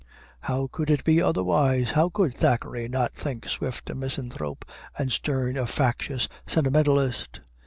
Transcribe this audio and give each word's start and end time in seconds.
How 0.39 0.65
could 0.65 0.89
it 0.89 1.03
be 1.03 1.21
otherwise? 1.21 1.91
How 1.91 2.09
could 2.09 2.33
Thackeray 2.33 2.87
not 2.87 3.13
think 3.13 3.47
Swift 3.47 3.87
a 3.91 3.93
misanthrope 3.93 4.65
and 4.97 5.11
Sterne 5.11 5.57
a 5.57 5.67
factitious 5.67 6.27
sentimentalist? 6.47 7.41